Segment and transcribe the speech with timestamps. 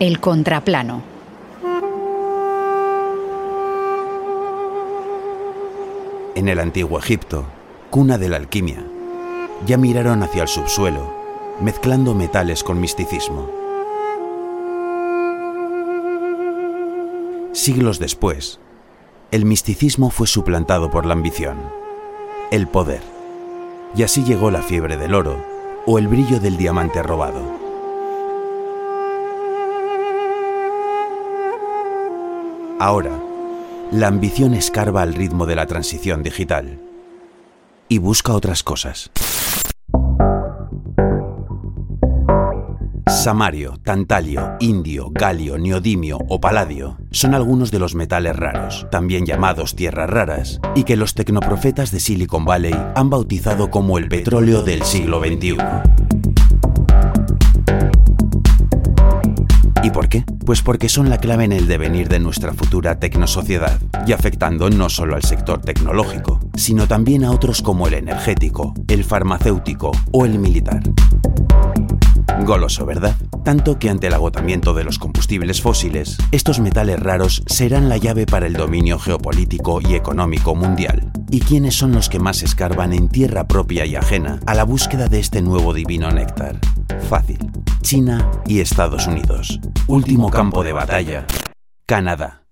[0.00, 1.02] El contraplano.
[6.36, 7.44] En el antiguo Egipto,
[7.90, 8.84] cuna de la alquimia,
[9.66, 11.12] ya miraron hacia el subsuelo,
[11.60, 13.50] mezclando metales con misticismo.
[17.50, 18.60] Siglos después,
[19.32, 21.58] el misticismo fue suplantado por la ambición,
[22.52, 23.02] el poder,
[23.96, 25.44] y así llegó la fiebre del oro
[25.86, 27.57] o el brillo del diamante robado.
[32.80, 33.20] Ahora,
[33.90, 36.78] la ambición escarba al ritmo de la transición digital
[37.88, 39.10] y busca otras cosas.
[43.08, 49.74] Samario, tantalio, indio, galio, neodimio o paladio son algunos de los metales raros, también llamados
[49.74, 54.84] tierras raras, y que los tecnoprofetas de Silicon Valley han bautizado como el petróleo del
[54.84, 55.56] siglo XXI.
[59.88, 60.22] ¿Y por qué?
[60.44, 64.90] Pues porque son la clave en el devenir de nuestra futura tecnosociedad, y afectando no
[64.90, 70.38] solo al sector tecnológico, sino también a otros como el energético, el farmacéutico o el
[70.38, 70.82] militar.
[72.44, 73.16] Goloso, ¿verdad?
[73.44, 78.26] Tanto que ante el agotamiento de los combustibles fósiles, estos metales raros serán la llave
[78.26, 81.10] para el dominio geopolítico y económico mundial.
[81.30, 85.08] ¿Y quiénes son los que más escarban en tierra propia y ajena a la búsqueda
[85.08, 86.58] de este nuevo divino néctar?
[87.08, 87.38] Fácil.
[87.82, 89.60] China y Estados Unidos.
[89.88, 91.26] Último campo de batalla.
[91.86, 92.42] Canadá.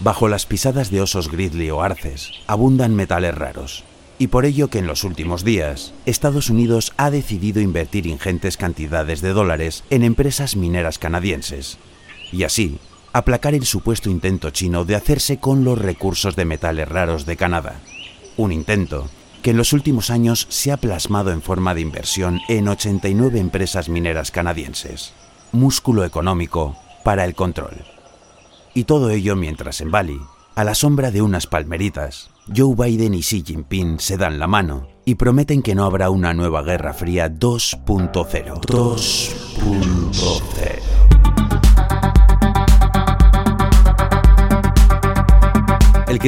[0.00, 3.84] Bajo las pisadas de osos grizzly o arces, abundan metales raros,
[4.18, 9.20] y por ello que en los últimos días Estados Unidos ha decidido invertir ingentes cantidades
[9.20, 11.76] de dólares en empresas mineras canadienses
[12.32, 12.78] y así
[13.12, 17.82] aplacar el supuesto intento chino de hacerse con los recursos de metales raros de Canadá.
[18.38, 19.10] Un intento
[19.42, 23.88] que en los últimos años se ha plasmado en forma de inversión en 89 empresas
[23.88, 25.12] mineras canadienses.
[25.52, 27.84] Músculo económico para el control.
[28.74, 30.20] Y todo ello mientras en Bali,
[30.54, 34.88] a la sombra de unas palmeritas, Joe Biden y Xi Jinping se dan la mano
[35.04, 39.97] y prometen que no habrá una nueva Guerra Fría 2.0.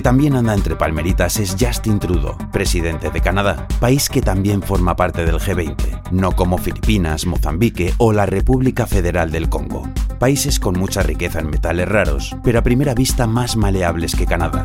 [0.01, 4.97] que también anda entre palmeritas es Justin Trudeau, presidente de Canadá, país que también forma
[4.97, 9.87] parte del G20, no como Filipinas, Mozambique o la República Federal del Congo.
[10.19, 14.65] Países con mucha riqueza en metales raros, pero a primera vista más maleables que Canadá.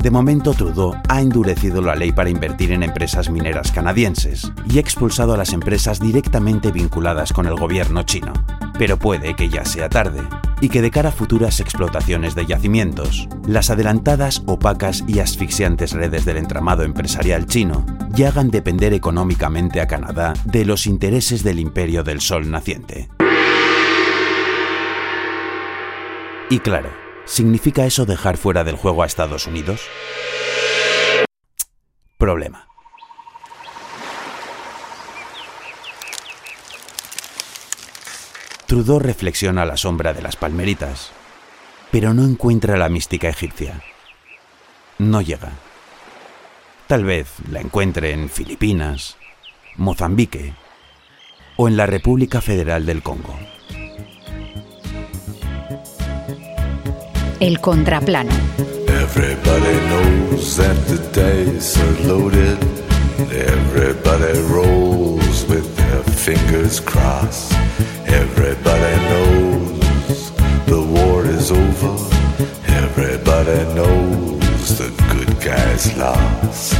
[0.00, 4.80] De momento, Trudeau ha endurecido la ley para invertir en empresas mineras canadienses y ha
[4.80, 8.32] expulsado a las empresas directamente vinculadas con el gobierno chino.
[8.80, 10.22] Pero puede que ya sea tarde
[10.62, 16.24] y que de cara a futuras explotaciones de yacimientos, las adelantadas, opacas y asfixiantes redes
[16.24, 22.04] del entramado empresarial chino ya hagan depender económicamente a Canadá de los intereses del imperio
[22.04, 23.10] del sol naciente.
[26.48, 26.88] Y claro,
[27.26, 29.82] ¿Significa eso dejar fuera del juego a Estados Unidos?
[32.16, 32.69] Problema.
[38.70, 41.10] Trudeau reflexiona a la sombra de las palmeritas,
[41.90, 43.82] pero no encuentra la mística egipcia.
[44.96, 45.50] No llega.
[46.86, 49.16] Tal vez la encuentre en Filipinas,
[49.76, 50.54] Mozambique
[51.56, 53.36] o en la República Federal del Congo.
[57.40, 58.30] El contraplano.
[58.86, 62.56] Everybody knows that the dice are loaded.
[63.32, 67.52] Everybody rolls with their fingers crossed.
[68.12, 70.30] Everybody knows
[70.66, 71.94] the war is over.
[72.66, 76.74] Everybody knows the good guys lost.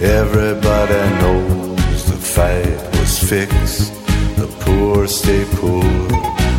[0.00, 3.92] Everybody knows the fight was fixed.
[4.36, 5.82] The poor stay poor.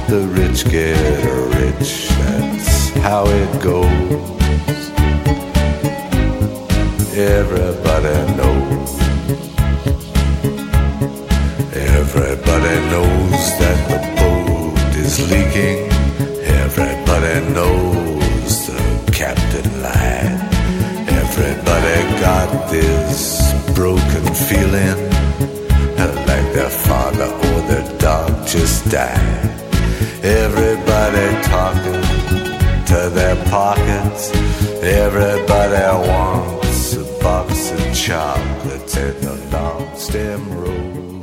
[0.09, 0.97] The rich get
[1.59, 2.09] rich.
[2.09, 4.37] That's how it goes.
[7.15, 8.91] Everybody knows.
[11.73, 14.06] Everybody knows that the
[15.07, 15.79] is leaking.
[16.63, 20.35] Everybody knows the captain lied.
[21.23, 23.15] Everybody got this
[23.73, 24.99] broken feeling
[26.31, 29.49] like their father or their dog just died.
[30.23, 32.03] Everybody talking
[32.91, 34.31] to their pockets.
[34.83, 41.16] Everybody wants a box of chocolates and a long stem rose.